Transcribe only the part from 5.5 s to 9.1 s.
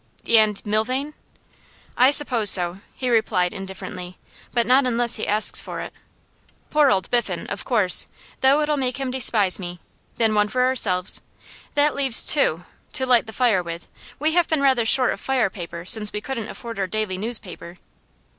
for it. Poor old Biffen, of course; though it'll make